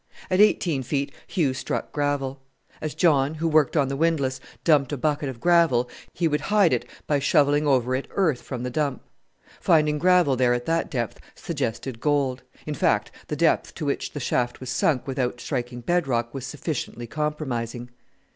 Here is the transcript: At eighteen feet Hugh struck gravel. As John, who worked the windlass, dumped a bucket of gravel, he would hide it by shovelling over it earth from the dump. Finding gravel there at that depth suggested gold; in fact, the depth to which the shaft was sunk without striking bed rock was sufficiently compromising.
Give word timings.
At 0.31 0.39
eighteen 0.41 0.81
feet 0.81 1.13
Hugh 1.27 1.53
struck 1.53 1.91
gravel. 1.91 2.39
As 2.81 2.95
John, 2.95 3.35
who 3.35 3.47
worked 3.47 3.73
the 3.73 3.95
windlass, 3.95 4.39
dumped 4.63 4.91
a 4.91 4.97
bucket 4.97 5.29
of 5.29 5.39
gravel, 5.39 5.87
he 6.11 6.27
would 6.27 6.41
hide 6.41 6.73
it 6.73 6.85
by 7.05 7.19
shovelling 7.19 7.67
over 7.67 7.93
it 7.93 8.07
earth 8.15 8.41
from 8.41 8.63
the 8.63 8.71
dump. 8.71 9.03
Finding 9.59 9.99
gravel 9.99 10.35
there 10.35 10.55
at 10.55 10.65
that 10.65 10.89
depth 10.89 11.19
suggested 11.35 11.99
gold; 12.01 12.41
in 12.65 12.73
fact, 12.73 13.11
the 13.27 13.35
depth 13.35 13.75
to 13.75 13.85
which 13.85 14.13
the 14.13 14.19
shaft 14.19 14.59
was 14.59 14.71
sunk 14.71 15.05
without 15.05 15.39
striking 15.39 15.81
bed 15.81 16.07
rock 16.07 16.33
was 16.33 16.47
sufficiently 16.47 17.05
compromising. 17.05 17.91